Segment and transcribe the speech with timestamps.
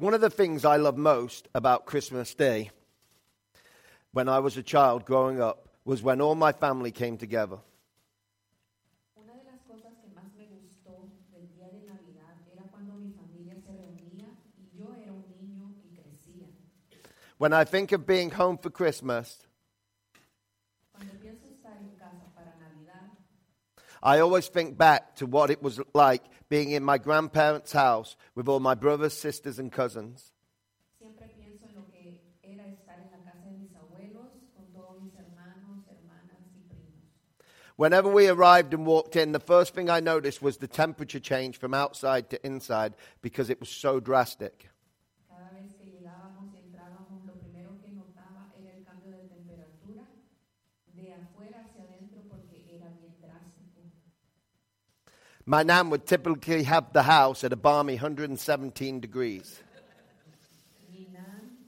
[0.00, 2.70] One of the things I love most about Christmas Day
[4.12, 7.58] when I was a child growing up was when all my family came together.
[9.14, 13.12] Una de las cosas que más me gustó del día de Navidad era cuando mi
[13.12, 16.46] familia se reunía y yo era un niño y crecía.
[17.36, 19.40] When I think of being home for Christmas,
[20.92, 23.12] Cuando pienso estar en casa para Navidad,
[24.02, 28.48] I always think back to what it was like being in my grandparents' house with
[28.48, 30.32] all my brothers, sisters, and cousins.
[31.00, 35.00] siempre pienso en lo que era estar en la casa de mis abuelos con todos
[35.02, 37.00] mis hermanos, hermanas y primos.
[37.76, 41.58] Whenever we arrived and walked in, the first thing I noticed was the temperature change
[41.58, 44.68] from outside to inside because it was so drastic.
[45.28, 50.04] Cada vez que llegábamos y entrábamos, lo primero que notaba era el cambio de temperatura
[50.94, 53.80] de afuera hacia adentro porque era bien drástico.
[55.50, 59.58] My nan would typically have the house at a balmy 117 degrees.
[60.92, 61.66] Mi nan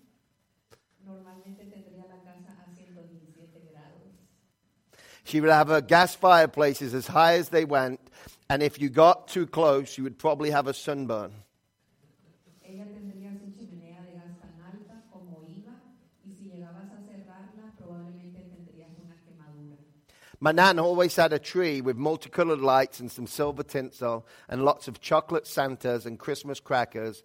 [1.05, 4.15] normalmente tendría la casa a 117 grados.
[5.24, 7.99] She would have her gas fireplaces as high as they went,
[8.49, 11.33] and if you got too close, you would probably have a sunburn.
[20.43, 24.88] My nan always had a tree with multicolored lights and some silver tinsel and lots
[24.88, 27.23] of chocolate Santas and Christmas crackers.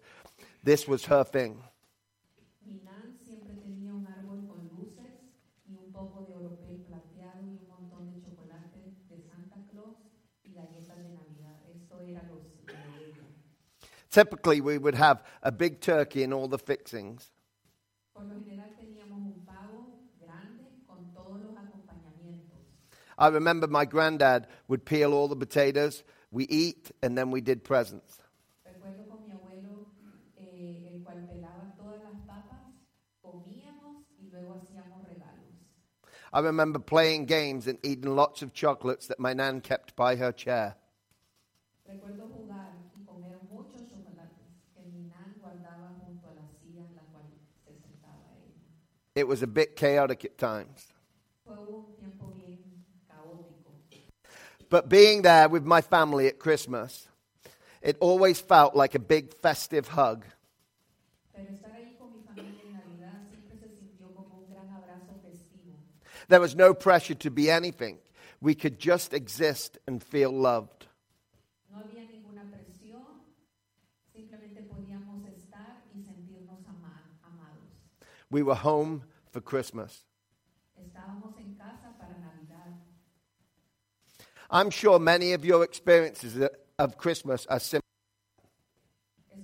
[0.62, 1.60] This was her thing.
[2.64, 5.18] Mi nan siempre tenía un árbol con luces
[5.68, 8.78] y un poco de oropel plateado y un montón de chocolate
[9.10, 9.96] de Santa Claus
[10.44, 11.58] y galletas de Navidad.
[11.74, 13.24] Esto era los lo de ella.
[14.12, 17.32] Typically, we would have a big turkey and all the fixings.
[23.18, 27.64] I remember my granddad would peel all the potatoes, we eat, and then we did
[27.64, 28.20] presents.
[28.64, 29.88] Recuerdo con mi abuelo,
[30.36, 32.74] eh, el cual pelaba todas las papas,
[33.20, 35.56] comíamos y luego hacíamos regalos.
[36.32, 40.30] I remember playing games and eating lots of chocolates that my nan kept by her
[40.30, 40.76] chair.
[41.84, 46.94] Recuerdo jugar y comer muchos chocolates que mi nan guardaba junto a la silla en
[46.94, 47.24] la cual
[47.64, 48.62] se sentaba ella.
[49.16, 50.92] It was a bit chaotic at times.
[51.42, 53.72] Fue un tiempo bien caótico.
[54.70, 57.08] But being there with my family at Christmas,
[57.82, 60.24] it always felt like a big festive hug.
[61.34, 65.14] Pero estar ahí con mi familia en Navidad siempre se sintió como un gran abrazo
[65.22, 65.78] festivo.
[66.28, 67.98] There was no pressure to be anything.
[68.40, 70.86] We could just exist and feel loved.
[71.70, 73.24] No había ninguna presión,
[74.12, 77.64] simplemente podíamos estar y sentirnos ama- amados.
[78.30, 80.04] We were home for Christmas.
[80.76, 82.74] Estábamos en casa para Navidad.
[84.50, 86.48] I'm sure many of your experiences
[86.78, 87.82] of Christmas are similar.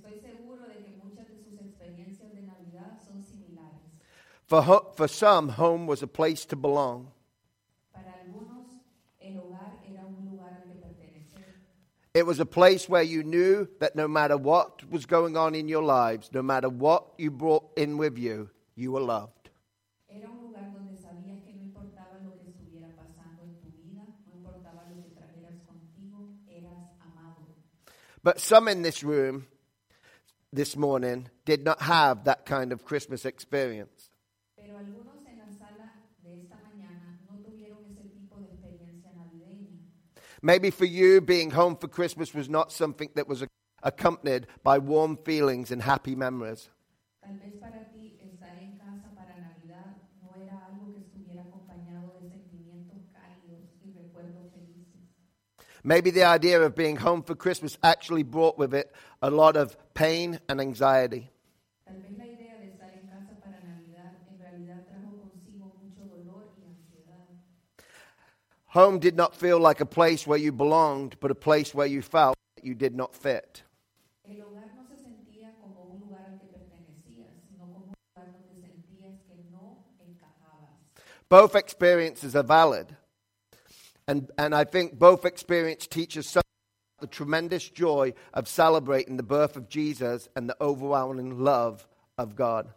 [0.01, 3.85] Estoy seguro de que muchas de sus experiencias de Navidad son similares.
[4.47, 7.11] For, ho- for some, home was a place to belong.
[7.93, 8.73] Para algunos,
[9.19, 11.25] el hogar era un lugar al que pertenecer.
[12.15, 15.67] It was a place where you knew that no matter what was going on in
[15.67, 19.49] your lives, no matter what you brought in with you, you were loved.
[20.17, 24.15] Era un lugar donde sabías que no importaba lo que estuviera pasando en tu vida,
[24.23, 26.03] no importaba lo que trajeras contigo,
[26.61, 27.55] eras amado.
[28.25, 29.45] But some in this room
[30.51, 34.09] this morning did not have that kind of Christmas experience.
[34.57, 35.93] Pero algunos en la sala
[36.23, 39.77] de esta mañana no tuvieron ese tipo de experiencia navideña.
[40.41, 43.45] Maybe for you, being home for Christmas was not something that was
[43.83, 46.71] accompanied by warm feelings and happy memories.
[47.21, 52.19] Tal vez para ti estar en casa para Navidad no era algo que estuviera acompañado
[52.19, 54.95] de sentimientos cálidos y recuerdos felices.
[55.87, 58.91] Maybe the idea of being home for Christmas actually brought with it
[59.21, 61.29] a lot of pain and anxiety.
[61.85, 66.07] Tal vez la idea de estar en casa para Navidad en realidad trajo consigo mucho
[66.07, 67.21] dolor y ansiedad.
[68.73, 72.01] Home did not feel like a place where you belonged, but a place where you
[72.01, 73.61] felt that you did not fit.
[74.23, 78.25] El hogar no se sentía como un lugar al que pertenecías, sino como un lugar
[78.33, 80.79] donde sentías que no encajabas.
[81.29, 82.87] Both experiences are valid.
[84.07, 86.43] And, and I think both experience teaches something
[86.99, 91.87] about the tremendous joy of celebrating the birth of Jesus and the overwhelming love
[92.17, 92.71] of God.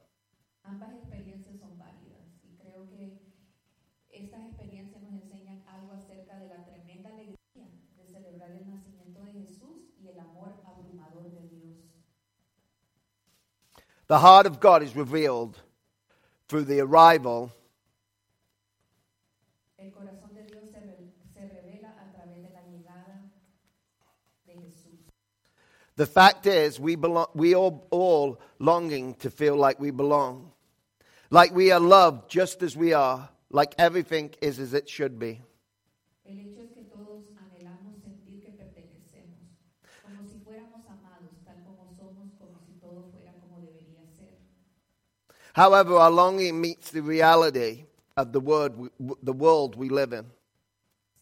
[0.64, 3.20] Ambas experiencias son válidas y creo que
[4.10, 9.32] estas experiencias nos enseñan algo acerca de la tremenda alegría de celebrar el nacimiento de
[9.32, 11.76] Jesús y el amor abrumador de Dios.
[14.08, 15.58] The heart of God is revealed
[16.48, 17.52] through the arrival
[19.76, 23.30] El corazón de Dios se, re- se revela a través de la llegada
[24.46, 24.98] de Jesús.
[25.98, 30.52] The fact is, we, belong, we are all longing to feel like we belong,
[31.28, 35.40] like we are loved just as we are, like everything is as it should be.
[36.24, 39.40] El hecho es que todos anhelamos sentir que pertenecemos,
[40.04, 44.38] como si fuéramos amados, tal como somos, como si todo fuera como debería ser.
[45.54, 47.86] However, our longing meets the reality
[48.16, 48.72] of the, word,
[49.24, 50.26] the world we live in.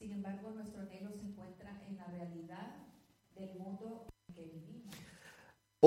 [0.00, 2.76] Embargo, nuestro anhelo se encuentra en la realidad
[3.34, 4.94] del mundo en que vivimos.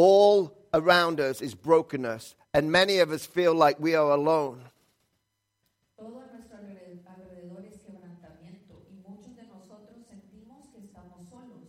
[0.01, 4.63] All around us is brokenness, and many of us feel like we are alone.
[5.97, 11.67] Todo a nuestro alre- alrededor es quebrantamiento y muchos de nosotros sentimos que estamos solos.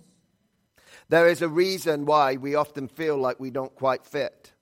[1.08, 4.52] There is a reason why we often feel like we don't quite fit.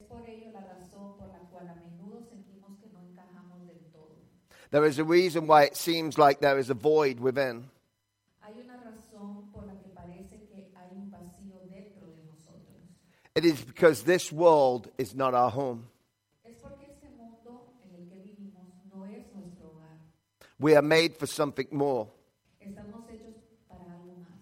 [0.00, 3.78] Es por ello la razón por la cual a menudo sentimos que no encajamos del
[3.92, 4.18] todo.
[4.72, 7.70] There is a reason why it seems like there is a void within.
[8.42, 12.74] Hay una razón por la que parece que hay un vacío dentro de nosotros.
[13.38, 15.86] It is because this world is not our home.
[16.44, 19.96] Es porque este mundo en el que vivimos no es nuestro hogar.
[20.58, 22.08] We are made for something more.
[22.60, 23.36] Estamos hechos
[23.68, 24.40] para algo más.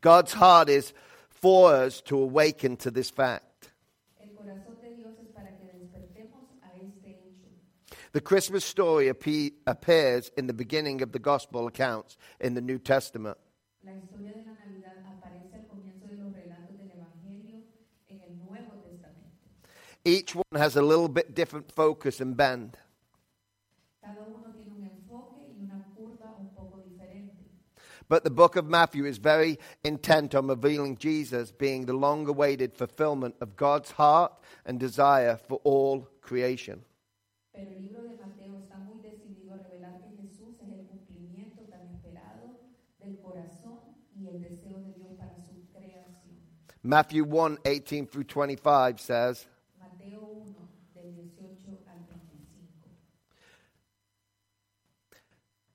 [0.00, 0.92] God's heart is
[1.28, 3.70] for us to awaken to this fact.
[4.18, 7.46] El corazón de Dios es para que despertemos a este hecho.
[8.10, 13.38] The Christmas story appears in the beginning of the gospel accounts in the New Testament.
[13.84, 17.62] La historia de la Navidad aparece al comienzo de los relatos del Evangelio
[18.08, 19.48] en el Nuevo Testamento.
[20.04, 22.76] Each one has a little bit different focus and bend.
[24.02, 27.36] Cada uno tiene un enfoque y una curva un poco diferente.
[28.08, 32.74] But the book of Matthew is very intent on revealing Jesus being the long awaited
[32.74, 34.32] fulfillment of God's heart
[34.66, 36.84] and desire for all creation.
[37.54, 41.62] Matthew el libro de Mateo está muy decidido a revelar que Jesús es el cumplimiento
[41.70, 42.58] tan esperado
[42.98, 43.78] del corazón
[44.16, 46.40] y el deseo de Dios para su creación.
[46.82, 49.46] Matthew 1 18 through 25 says,
[49.78, 52.88] Mateo 1, del 18 al 25.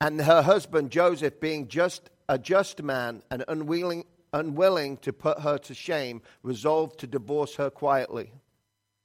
[0.00, 5.58] And her husband Joseph, being just a just man and unwilling, unwilling to put her
[5.58, 8.30] to shame, resolved to divorce her quietly.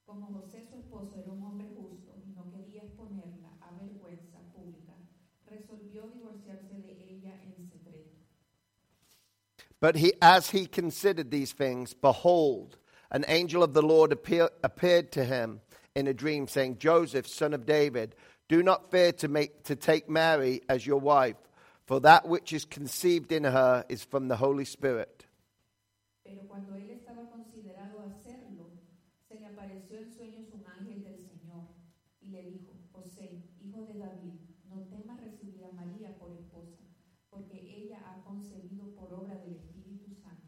[0.05, 4.93] Como José su esposo era un hombre justo y no quería exponerla a vergüenza pública,
[5.49, 8.11] resolvió divorciarse de ella en secreto.
[9.79, 12.77] But he, as he considered these things, behold,
[13.09, 15.61] an angel of the Lord appear, appeared to him
[15.95, 18.15] in a dream, saying, Joseph, son of David,
[18.53, 21.37] do not fear to, make, to take Mary as your wife,
[21.87, 25.25] for that which is conceived in her is from the Holy Spirit.
[26.23, 28.69] Pero cuando él estaba considerado hacerlo,
[29.27, 31.65] se le apareció en sueños un ángel del Señor
[32.21, 34.37] y le dijo, José, hijo de David,
[34.69, 36.83] no temas recibir a María por esposa,
[37.31, 40.45] porque ella ha concebido por obra del Espíritu Santo.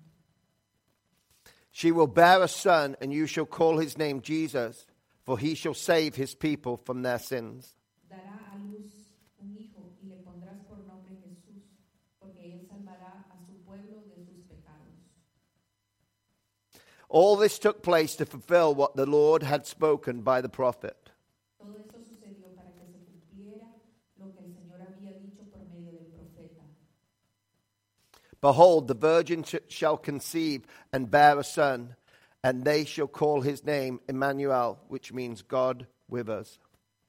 [1.71, 4.85] She will bear a son, and you shall call his name Jesus,
[5.25, 7.73] for he shall save his people from their sins.
[8.07, 8.93] Dará a luz
[9.39, 11.63] un hijo y le pondrás por nombre Jesús,
[12.19, 14.93] porque él salvará a su pueblo de sus pecados.
[17.15, 20.97] All this took place to fulfill what the Lord had spoken by the prophet.
[21.57, 23.67] Todo esto sucedió para que se cumpliera
[24.19, 26.65] lo que el Señor había dicho por medio del profeta.
[28.41, 31.95] Behold, the virgin sh- shall conceive and bear a son,
[32.43, 36.59] and they shall call his name Emmanuel, which means God with us.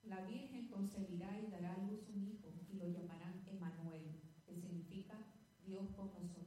[0.08, 4.14] La Virgen concebirá y dará a luz un hijo y lo llamarán Emanuel,
[4.46, 5.16] que significa
[5.66, 6.46] Dios con nosotros.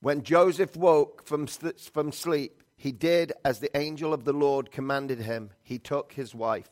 [0.00, 5.18] When Joseph woke from, from sleep, he did as the angel of the Lord commanded
[5.18, 5.50] him.
[5.62, 6.70] He took his wife.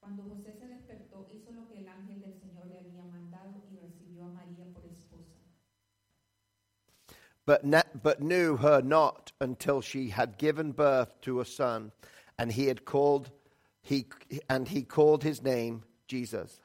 [0.00, 3.76] Cuando José se despertó, hizo lo que el ángel del Señor le había mandado y
[3.76, 5.34] recibió a María por esposa.
[7.44, 11.90] but, ne- but knew her not until she had given birth to a son,
[12.38, 13.30] and he had called
[13.82, 14.04] he
[14.48, 16.60] and he called his name Jesus.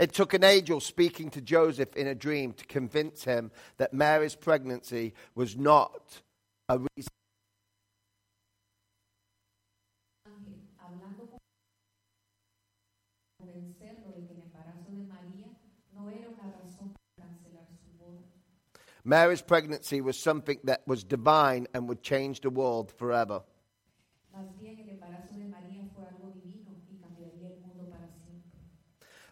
[0.00, 4.34] It took an angel speaking to Joseph in a dream to convince him that Mary's
[4.34, 6.22] pregnancy was not
[6.70, 7.10] a reason.
[19.04, 23.42] Mary's pregnancy was something that was divine and would change the world forever.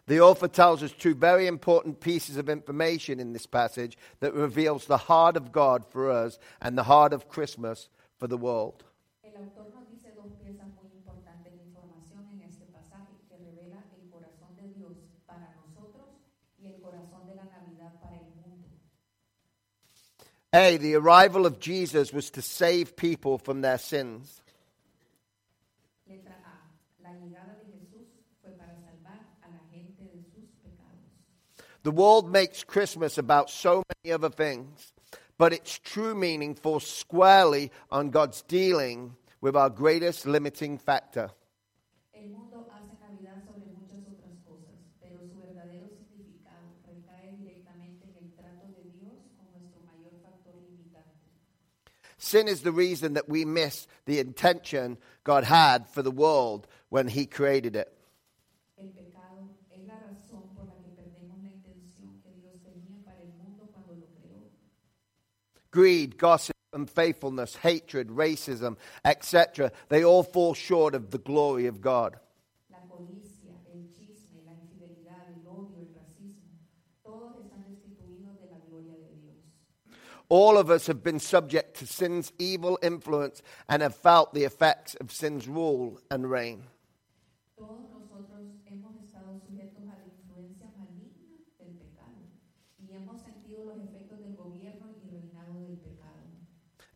[0.09, 4.85] The author tells us two very important pieces of information in this passage that reveals
[4.85, 8.83] the heart of God for us and the heart of Christmas for the world.
[9.23, 13.85] El autor nos dice dos piezas muy importantes de información en este pasaje que revela
[14.01, 14.97] el corazón de Dios
[15.27, 16.09] para nosotros
[16.57, 18.67] y el corazón de la Navidad para el mundo.
[20.51, 24.41] A, the arrival of Jesus was to save people from their sins.
[26.07, 27.03] Letra A.
[27.03, 28.07] La llegada de Jesús
[28.41, 31.05] fue para salvar a la gente de sus pecados.
[31.83, 34.93] The world makes Christmas about so many other things,
[35.37, 41.29] but its true meaning falls squarely on God's dealing with our greatest limiting factor.
[42.13, 48.25] El mundo hace Navidad sobre muchas otras cosas, pero su verdadero significado recae directamente en
[48.25, 51.31] el trato de Dios con nuestro mayor factor limitante.
[52.17, 57.07] Sin is the reason that we miss the intention God had for the world when
[57.07, 57.87] He created it.
[58.75, 63.21] El pecado es la razón por la que perdemos la intención que Dios tenía para
[63.21, 64.51] el mundo cuando lo creó.
[65.71, 72.19] Greed, gossip, unfaithfulness, hatred, racism, etc., they all fall short of the glory of God.
[72.71, 76.57] La codicia, el chisme, la infidelidad, el odio, el racismo,
[77.03, 79.35] todos están destituidos de la gloria de Dios.
[80.29, 84.95] All of us have been subject to sin's evil influence and have felt the effects
[84.95, 86.63] of sin's rule and reign.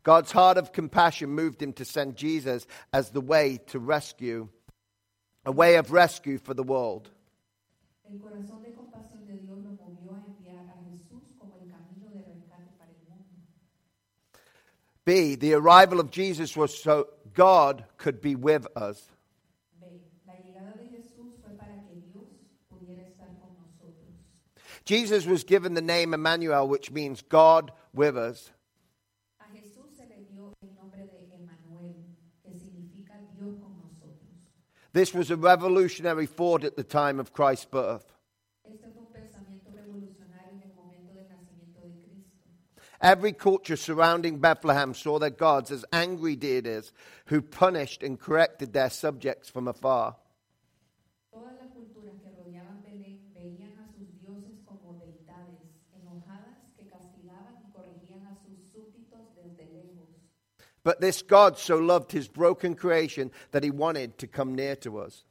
[0.04, 4.48] God's heart of compassion moved him to send Jesus as the way to rescue,
[5.44, 7.10] a way of rescue for the world.
[8.08, 12.10] El corazón de compasión de Dios lo movió a enviar a Jesús como el camino
[12.12, 13.24] de rescate para el mundo.
[15.06, 19.08] B, the arrival of Jesus was so God could be with us.
[19.80, 19.86] B.
[20.26, 22.28] La llegada de Jesús fue para que Dios
[22.68, 24.12] pudiera estar con nosotros.
[24.84, 28.50] Jesus was given the name Emmanuel, which means God with us.
[29.40, 31.96] A Jesús se le dio el nombre de Emmanuel,
[32.42, 34.52] que significa Dios con nosotros.
[34.94, 38.12] This was a revolutionary thought at the time of Christ's birth.
[38.64, 42.52] Este fue un pensamiento revolucionario en el momento del nacimiento de Cristo.
[43.00, 46.92] Every culture surrounding Bethlehem saw their gods as angry deities
[47.26, 50.14] who punished and corrected their subjects from afar.
[60.84, 64.98] But this God so loved his broken creation that he wanted to come near to
[64.98, 65.24] us.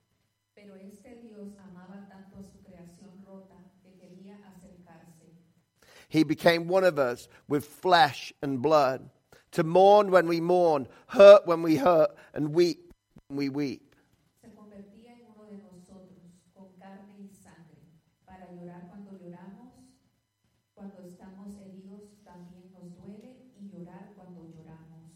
[0.55, 5.29] Pero este Dios amaba tanto a su creación rota que quería acercarse.
[6.09, 9.11] He became one of us with flesh and blood,
[9.51, 12.91] to mourn when we mourn, hurt when we hurt, and weep
[13.27, 13.95] when we weep.
[14.41, 17.77] Se convertía en uno de nosotros, con carne y sangre,
[18.25, 19.69] para llorar cuando lloramos,
[20.73, 25.11] cuando estamos heridos también nos duele y llorar cuando lloramos.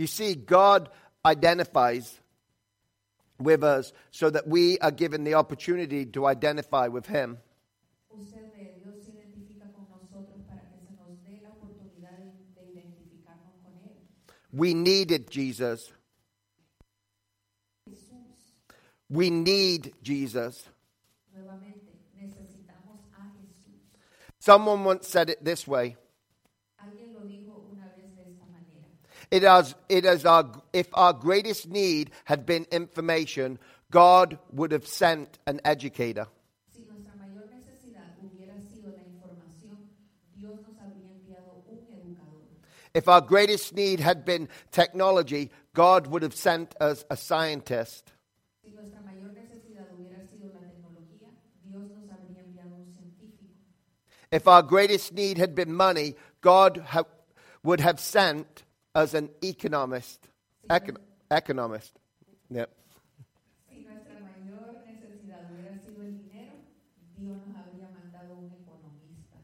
[0.00, 0.88] You see, God
[1.26, 2.18] identifies
[3.38, 7.36] with us so that we are given the opportunity to identify with him.
[8.08, 12.32] Usted ve, Dios se identifica con nosotros para que se nos dé la oportunidad de,
[12.54, 13.98] de identificarnos con Él.
[14.54, 15.92] We needed Jesus.
[19.10, 20.64] We need Jesus.
[21.34, 23.98] nuevamente, necesitamos a Jesús.
[24.38, 25.98] Someone once said it this way
[29.30, 33.58] it is, it is our, if our greatest need had been information,
[33.90, 36.26] God would have sent an educator.
[36.72, 39.88] Si nuestra mayor necesidad hubiera sido la información,
[40.36, 42.42] Dios nos habría enviado un educador.
[42.94, 48.12] If our greatest need had been technology, God would have sent us a scientist.
[48.64, 51.30] Si nuestra mayor necesidad hubiera sido la tecnología,
[51.64, 53.54] Dios nos habría enviado un científico.
[54.32, 57.04] If our greatest need had been money, God ha-
[57.62, 60.28] would have sent us an economist.
[60.68, 60.96] Econ-
[61.30, 61.98] economist.
[62.50, 62.70] Yep.
[63.68, 66.54] Si nuestra mayor necesidad hubiera sido el dinero,
[67.16, 69.38] Dios nos habría mandado un economista.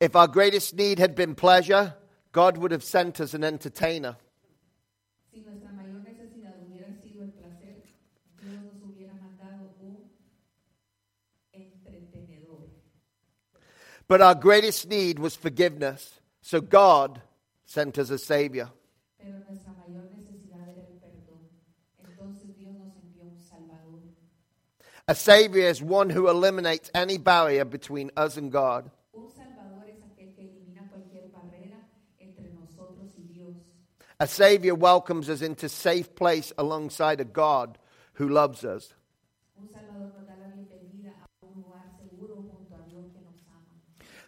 [0.00, 1.94] If our greatest need had been pleasure,
[2.32, 4.16] God would have sent us an entertainer.
[5.32, 7.82] Si nuestra mayor necesidad hubiera sido el placer,
[8.42, 10.10] Dios nos hubiera mandado un
[11.54, 12.68] entretenedor.
[14.06, 16.20] But our greatest need was forgiveness.
[16.42, 17.22] So God
[17.66, 18.70] sent as a savior.
[25.08, 28.90] A savior is one who eliminates any barrier between us and God.
[34.18, 37.78] A savior welcomes us into safe place alongside a God
[38.14, 38.94] who loves us.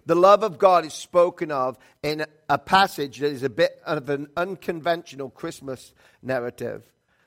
[0.09, 4.09] The love of God is spoken of in a passage that is a bit of
[4.09, 6.83] an unconventional Christmas narrative.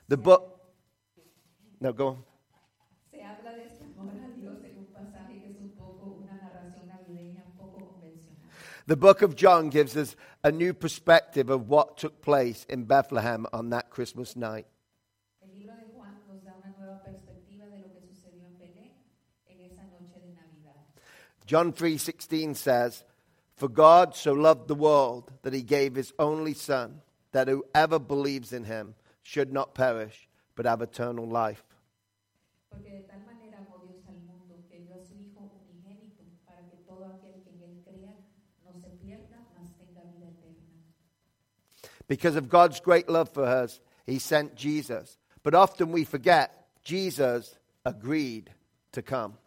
[0.07, 0.59] The book.
[1.79, 2.23] No, go on.
[3.11, 6.33] Se habla de este amor a Dios en un pasaje que es un poco una
[6.41, 8.49] narración navideña un poco convencional.
[8.87, 13.45] The book of John gives us a new perspective of what took place in Bethlehem
[13.53, 14.65] on that Christmas night.
[15.39, 18.93] El libro de Juan nos da una nueva perspectiva de lo que sucedió en Belén
[19.45, 20.81] en esa noche de Navidad.
[21.51, 23.03] John 3:16 says,
[23.57, 27.01] "For God so loved the world that he gave his only son,
[27.33, 31.65] that whoever believes in him should not perish, but have eternal life."
[32.69, 36.63] Porque de tal manera amó Dios al mundo que dio a su Hijo unigénito para
[36.69, 38.15] que todo aquel que en él crea
[38.63, 40.63] no se pierda, mas tenga vida eterna.
[42.07, 45.17] Because of God's great love for us, he sent Jesus.
[45.43, 48.53] But often we forget Jesus agreed
[48.93, 49.40] to come.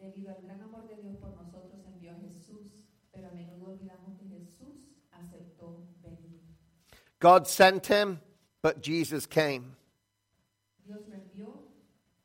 [0.00, 4.16] Debido al gran amor de Dios por nosotros envió a Jesús, pero a menudo olvidamos
[4.16, 6.40] que Jesús aceptó venir.
[7.20, 8.20] God sent him,
[8.62, 9.76] but Jesus came.
[10.86, 11.48] Dios lo envió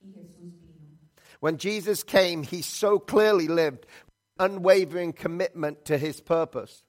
[0.01, 0.99] y Jesús vino.
[1.39, 3.87] When Jesus came, he so clearly lived
[4.37, 6.83] unwavering commitment to his purpose.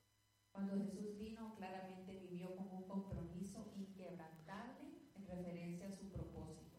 [0.52, 4.84] Cuando Jesús vino, claramente vivió con un compromiso inquebrantable
[5.16, 6.76] en referencia a su propósito.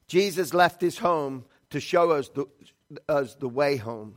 [0.07, 2.47] Jesus left his home to show us the,
[3.09, 4.17] us the way home.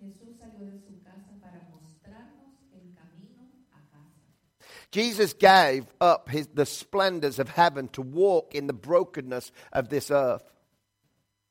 [0.00, 4.88] Jesús salió de su casa para mostrarnos el camino a casa.
[4.90, 10.10] Jesus gave up his, the splendors of heaven to walk in the brokenness of this
[10.10, 10.44] earth.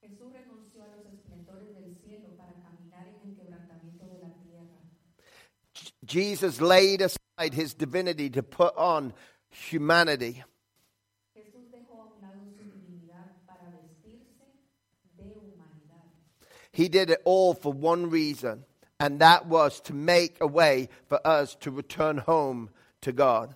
[0.01, 4.79] Jesús renunció a los esplendores del cielo para caminar en el quebrantamiento de la tierra.
[5.75, 9.13] J- Jesus laid aside his divinity to put on
[9.49, 10.43] humanity.
[11.37, 14.43] Jesús dejó a un lado su divinidad para vestirse
[15.15, 16.09] de humanidad.
[16.71, 18.65] He did it all for one reason,
[18.99, 23.55] and that was to make a way for us to return home to God.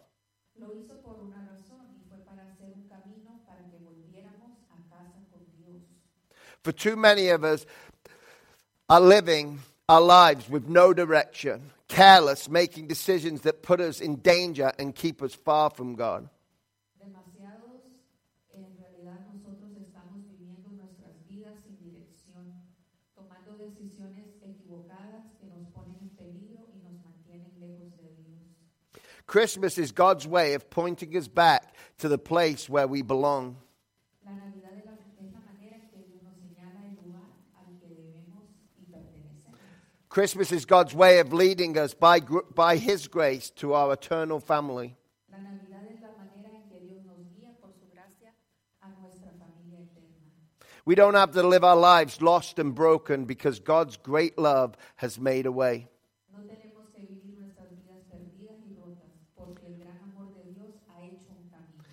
[0.59, 4.77] Lo hizo por una razón y fue para hacer un camino para que volviéramos a
[4.93, 5.81] casa con Dios.
[6.61, 7.65] For too many of us
[8.89, 14.71] are living our lives with no direction, careless, making decisions that put us in danger
[14.79, 16.27] and keep us far from God.
[16.99, 17.85] Demasiados,
[18.55, 22.49] en realidad nosotros estamos viviendo nuestras vidas sin dirección,
[23.15, 28.41] tomando decisiones equivocadas que nos ponen en peligro y nos mantienen lejos de Dios.
[29.27, 33.57] Christmas is God's way of pointing us back to the place where we belong.
[34.25, 37.77] La Navidad es la, es la manera en que Dios nos señala el lugar al
[37.79, 38.49] que debemos
[38.81, 39.59] y pertenecemos.
[40.13, 42.19] Christmas is God's way of leading us by,
[42.53, 44.95] by His grace to our eternal family.
[45.31, 48.29] La Navidad es la manera en que Dios nos guía por su gracia
[48.83, 50.21] a nuestra familia eterna.
[50.85, 55.19] We don't have to live our lives lost and broken because God's great love has
[55.19, 55.87] made a way.
[56.31, 60.75] No tenemos que vivir nuestras vidas perdidas y rotas, porque el gran amor de Dios
[60.89, 61.83] ha hecho un camino.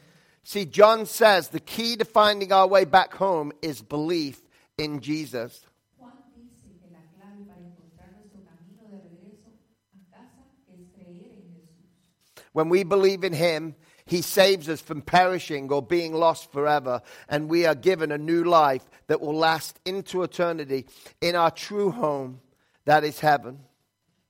[0.43, 4.43] See, John says the key to finding our way back home is belief
[4.77, 5.65] in Jesus.
[5.97, 9.51] Juan dice que la clave para encontrar nuestro camino de regreso
[9.93, 12.40] a casa es creer en Jesús.
[12.53, 17.49] When we believe in Him, He saves us from perishing or being lost forever, and
[17.49, 20.87] we are given a new life that will last into eternity
[21.21, 22.41] in our true home,
[22.87, 23.61] that is heaven.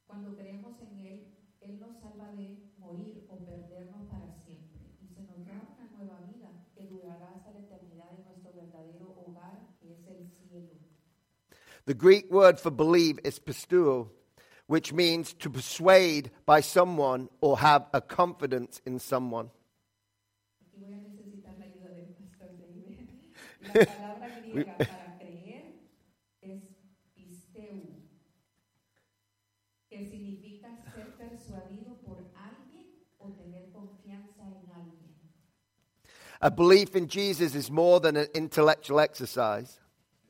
[0.07, 1.21] Cuando creemos en Él,
[1.63, 6.21] Él nos salva de morir o perdernos para siempre y se nos da una nueva
[6.29, 10.75] vida que durará hasta la eternidad en nuestro verdadero hogar, que es el cielo.
[11.87, 14.11] The Greek word for believe is pisteuo,
[14.71, 19.51] which means to persuade by someone or have a confidence in someone.
[20.63, 23.09] Aquí voy a necesitar la ayuda del pastor David.
[23.75, 25.75] La palabra griega para creer
[26.41, 26.63] es
[27.17, 27.83] pisteu,
[29.91, 32.87] que significa ser persuadido por alguien
[33.19, 35.11] o tener confianza en alguien.
[36.41, 39.81] A belief in Jesus is more than an intellectual exercise.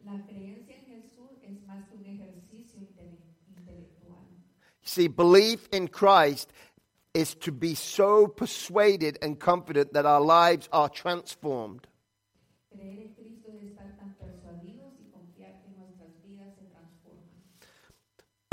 [0.02, 4.26] La creencia en Jesús es más que un ejercicio intele- intelectual.
[4.82, 6.52] See, belief in Christ
[7.12, 11.86] is to be so persuaded and confident that our lives are transformed.
[12.72, 17.30] Creer en Cristo es estar tan persuadidos y confiar que nuestras vidas se transforman.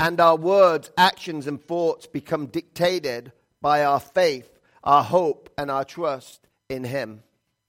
[0.00, 5.84] and our words, actions, and thoughts become dictated by our faith, our hope, and our
[5.84, 7.22] trust in Him.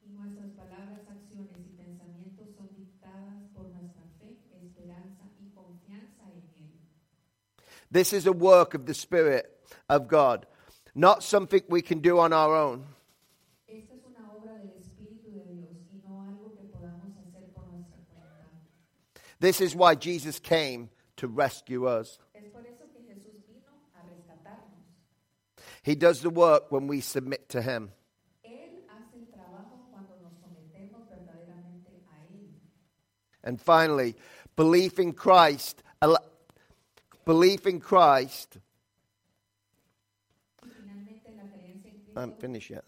[0.04, 6.42] Y nuestras palabras, acciones y pensamientos son dictadas por nuestra fe, esperanza y confianza en
[6.58, 6.80] Él.
[7.92, 9.50] This is a work of the Spirit
[9.90, 10.46] of God,
[10.94, 12.86] not something we can do on our own.
[13.68, 17.64] Esta es una obra del Espíritu de Dios y no algo que podamos hacer por
[17.72, 18.46] nuestra cuenta.
[19.40, 22.20] This is why Jesus came to rescue us.
[22.36, 24.86] Es por eso que Jesús vino a rescatarnos.
[25.82, 27.90] He does the work when we submit to Him.
[28.46, 32.52] Él hace el trabajo cuando nos sometemos verdaderamente a Él.
[33.44, 34.16] And finally,
[34.56, 35.82] belief in Christ,
[37.30, 38.58] belief in Christ,
[40.64, 42.20] Y finalmente la creencia en I Cristo.
[42.20, 42.86] haven't finished yet.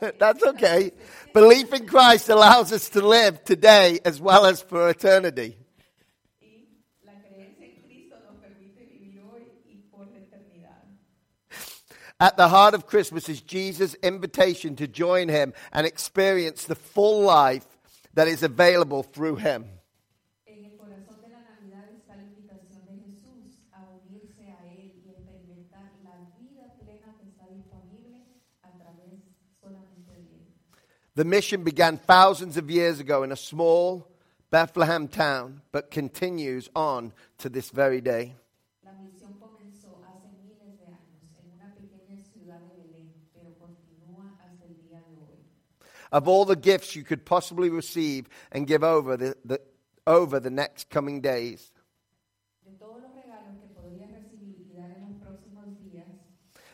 [0.18, 0.92] That's okay.
[1.34, 5.54] Belief in Christ allows us to live today as well as for eternity.
[6.40, 6.70] Y
[7.04, 10.82] la creencia en Cristo nos permite vivir hoy y por la eternidad.
[12.20, 17.20] At the heart of Christmas is Jesus' invitation to join Him and experience the full
[17.20, 17.66] life
[18.14, 19.66] that is available through Him.
[20.46, 24.94] En el corazón de la Navidad está la invitación de Jesús a unirse a Él
[25.04, 27.37] y experimentar la vida plena que está disponible a través solamente de Él.
[31.18, 34.06] The mission began thousands of years ago in a small
[34.52, 38.36] Bethlehem town, but continues on to this very day.
[38.84, 44.30] La misión comenzó hace miles de años en una pequeña ciudad de Belén, pero continúa
[44.38, 45.38] hasta el día de hoy.
[46.12, 49.60] Of all the gifts you could possibly receive and give over the, the,
[50.06, 51.72] over the next coming days,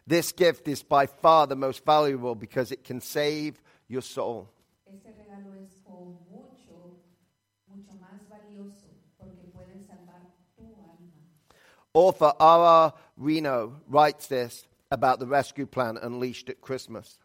[0.06, 4.48] this gift is by far the most valuable because it can save your soul.
[4.86, 6.98] ese regalo es con mucho,
[7.68, 8.88] mucho más valioso
[9.18, 10.22] porque puede salvar
[10.56, 11.22] tu alma.
[11.94, 12.92] Author R.R.
[13.16, 17.18] Reno writes this about the rescue plan unleashed at Christmas.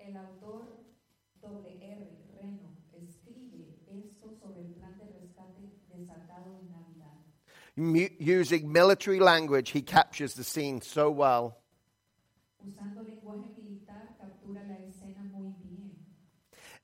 [0.00, 0.66] El autor
[1.42, 2.06] W.R.
[2.32, 2.68] Reno
[3.88, 7.16] esto sobre el plan de desatado en Navidad.
[7.76, 11.56] Mu- using military language, he captures the scene so well.
[12.68, 15.96] Usando lenguaje militar, captura la escena muy bien.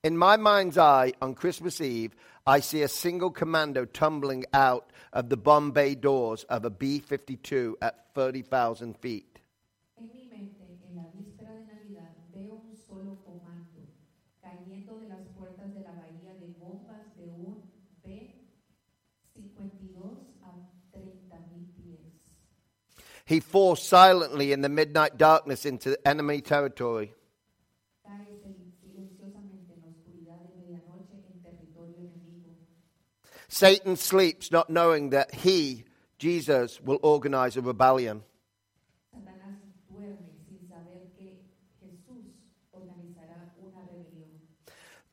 [0.03, 2.15] In my mind's eye, on Christmas Eve,
[2.47, 7.01] I see a single commando tumbling out of the bomb bay doors of a B
[7.01, 9.41] 52 at 30,000 feet.
[9.97, 13.83] En mi mente, en la víspera de Navidad, veo un solo comando
[14.43, 17.63] cayendo de las puertas de la bahía de bombas de un
[18.05, 20.55] B-52 a
[20.93, 22.13] 30.000 pies.
[23.27, 27.15] He falls silently in the midnight darkness into enemy territory.
[33.49, 35.85] Satan sleeps, not knowing that he,
[36.19, 38.25] Jesus, will organize a rebellion.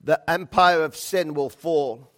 [0.03, 2.11] The empire of sin will fall,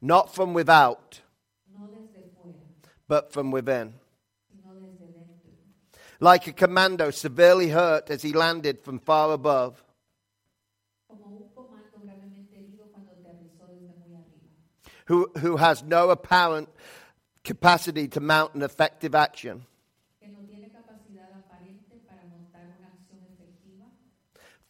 [0.00, 1.20] not from without,
[3.08, 3.94] but from within.
[6.20, 9.82] Like a commando severely hurt as he landed from far above,
[15.06, 16.68] who, who has no apparent
[17.42, 19.66] capacity to mount an effective action.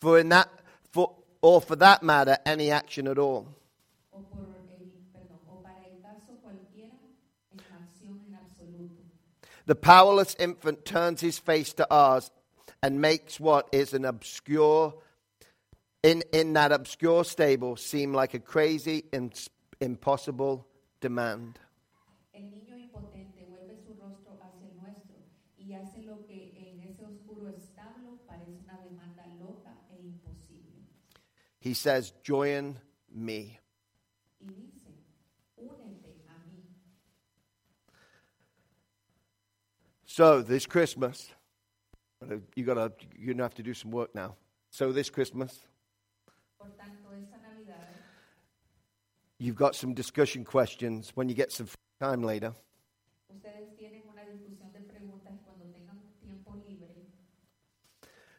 [0.00, 0.50] For in that,
[0.92, 3.48] for, or for that matter, any action at all.
[4.12, 6.98] o, por el, perdón, o para el caso cualquiera
[7.52, 9.02] en acción en absoluto.
[9.66, 12.30] The powerless infant turns his face to ours
[12.82, 14.94] and makes what is an obscure,
[16.02, 19.04] in, in that obscure stable, seem like a crazy,
[19.80, 20.66] impossible
[21.00, 21.58] demand.
[22.32, 25.16] He says, Join vuelve su rostro hacia el nuestro
[25.56, 30.82] y hace lo que en ese oscuro establo parece una demanda loca e imposible.
[31.60, 33.60] He says, Join me.
[34.40, 34.90] Y dice,
[35.56, 36.68] únete a mí.
[40.16, 41.32] So this Christmas,
[42.54, 44.36] you gotta, you're gonna have to do some work now.
[44.70, 45.66] So this Christmas,
[49.40, 51.66] you've got some discussion questions when you get some
[52.00, 52.54] time later.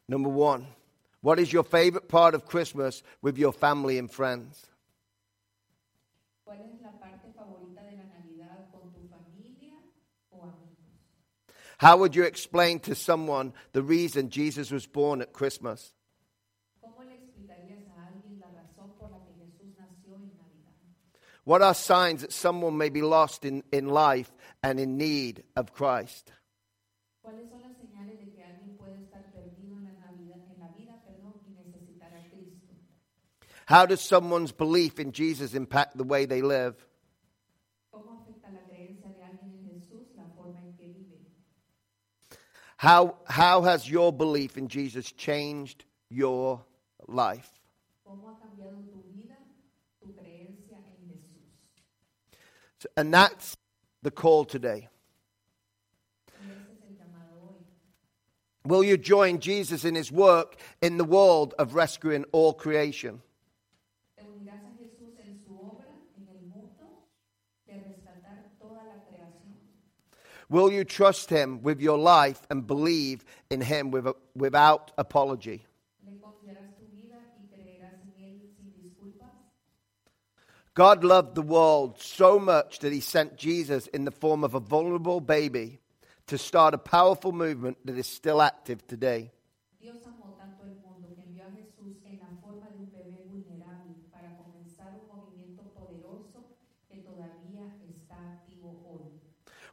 [0.07, 0.67] Number one,
[1.19, 4.69] what is your favorite part of Christmas with your family and friends?
[6.45, 9.65] ¿Cuál es la parte favorita de la Navidad con tu familia
[10.31, 10.95] o amigos?
[11.77, 15.91] How would you explain to someone the reason Jesus was born at Christmas?
[16.81, 20.71] ¿Cómo le explicarías a alguien la razón por la que Jesús nació en Navidad?
[21.43, 24.31] What are signs that someone may be lost in, in life
[24.63, 26.31] and in need of Christ?
[27.21, 30.69] ¿Cuáles son las señales de que alguien puede estar perdido en la vida, en la
[30.77, 32.73] vida perdón, y necesitar a Cristo?
[33.65, 36.75] How does someone's belief in Jesus impact the way they live?
[37.91, 41.15] ¿Cómo afecta la creencia de alguien en Jesús la forma en que vive?
[42.85, 46.63] How, how has your belief in Jesus changed your
[47.07, 47.49] life?
[48.07, 49.33] ¿Cómo ha cambiado tu vida,
[49.99, 51.41] tu creencia en Jesús?
[52.77, 53.57] So- And that's
[54.03, 54.87] the call today.
[56.39, 57.65] Y ese es el llamado hoy.
[58.65, 63.19] Will you join Jesus in his work in the world of rescuing all creation?
[64.15, 67.07] Te unirás a Jesús en su obra, en el mundo,
[67.65, 69.57] de rescatar toda la creación.
[70.49, 75.65] Will you trust him with your life and believe in him with, without apology?
[76.05, 79.31] Le confiarás tu vida y creerás en Él sin disculpas.
[80.75, 84.59] God loved the world so much that he sent Jesus in the form of a
[84.59, 85.79] vulnerable baby
[86.27, 89.31] to start a powerful movement that is still active today.
[89.79, 93.25] Dios amó tanto el mundo que envió a Jesús en la forma de un bebé
[93.29, 96.45] vulnerable para comenzar un movimiento poderoso
[96.87, 99.21] que todavía está activo hoy.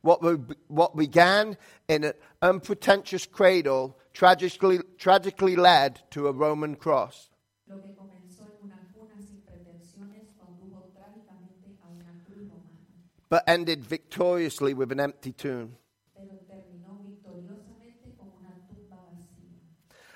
[0.02, 1.56] What, be- what began
[1.88, 2.12] in an
[2.42, 7.30] unpretentious cradle tragically, tragically led to a Roman cross.
[7.68, 12.82] Lo que comenzó en una cuna sin pretensiones condujo trágicamente a una cruz romana,
[13.30, 15.76] but ended victoriously with an empty tomb.
[16.14, 19.60] pero terminó victoriosamente con una tumba vacía.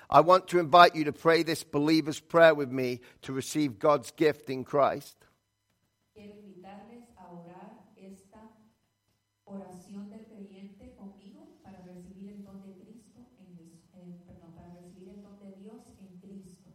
[0.09, 4.11] I want to invite you to pray this believer's prayer with me to receive God's
[4.11, 5.15] gift in Christ.
[6.13, 8.41] Quiero invitarles a orar esta
[9.45, 14.73] oración del creyente conmigo para recibir el don de Cristo en Jes- eh, perdón, para
[14.81, 16.69] recibir el don de Dios en Cristo.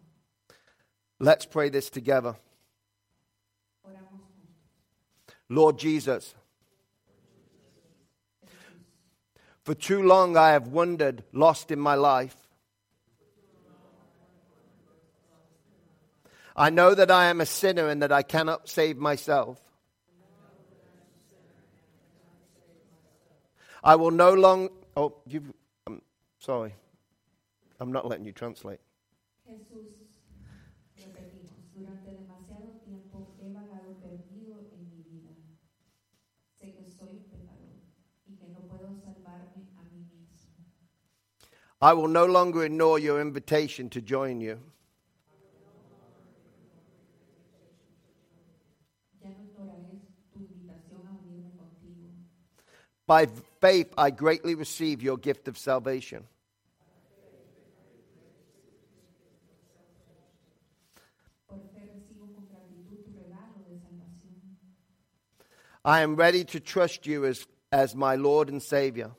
[1.22, 2.34] Let's pray this together.
[5.48, 6.34] Lord Jesus,
[9.62, 12.34] for too long I have wandered, lost in my life.
[16.56, 19.60] I know that I am a sinner and that I cannot save myself.
[23.84, 24.72] I will no longer.
[24.96, 25.54] Oh, you.
[25.86, 26.02] I'm
[26.40, 26.74] sorry.
[27.78, 28.80] I'm not letting you translate.
[29.48, 30.01] Jesús,
[41.82, 44.60] I will no longer ignore your invitation to join you.
[53.04, 53.26] By
[53.60, 56.22] faith, I greatly receive your gift of salvation.
[65.84, 69.10] I am ready to trust you as, as my Lord and Savior.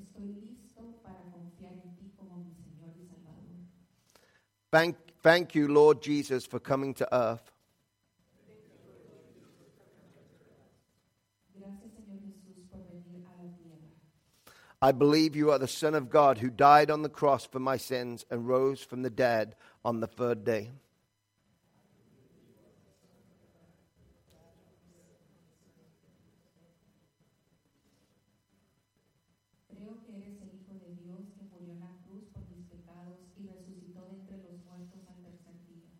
[0.00, 3.42] Estoy listo para confiar en ti como mi Señor y Salvador.
[4.72, 7.50] Thank, thank you, Lord Jesus, for coming to earth.
[14.82, 17.76] I believe you are the Son of God who died on the cross for my
[17.76, 19.54] sins and rose from the dead
[19.84, 20.70] on the third day.
[29.68, 33.20] Creo que eres el Hijo de Dios que murió en la cruz por mis pecados
[33.36, 35.92] y resucitó de entre los muertos al tercer día.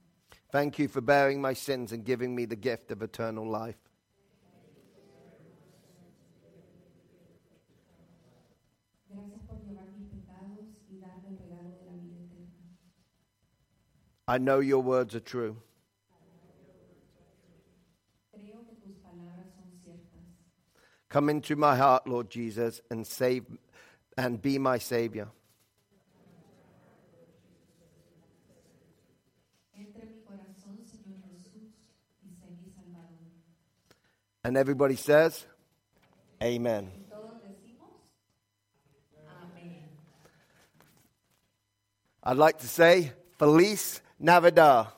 [0.53, 3.77] Thank you for bearing my sins and giving me the gift of eternal life.
[9.09, 12.51] Gracias por llevar mis pecados y darme el regalo de la vida eterna.
[14.27, 15.57] I know your words are true.
[18.33, 20.23] Creo que tus palabras son ciertas.
[21.09, 23.45] Come into my heart, Lord Jesus, and save
[24.17, 25.29] and be my Savior.
[29.75, 31.73] Entra en mi corazón, Señor Jesús,
[32.23, 33.33] y sé mi Salvador.
[34.51, 35.47] And everybody says,
[36.43, 36.91] Amen.
[42.25, 44.89] I'd like to say, Feliz Navidad.